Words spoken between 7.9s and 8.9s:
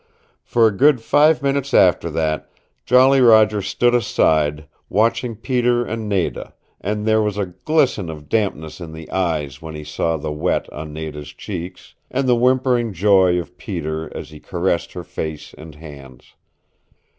of dampness